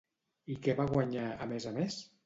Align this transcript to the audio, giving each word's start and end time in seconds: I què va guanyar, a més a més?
I 0.55 0.57
què 0.63 0.75
va 0.81 0.89
guanyar, 0.95 1.29
a 1.47 1.51
més 1.55 1.73
a 1.75 1.79
més? 1.81 2.05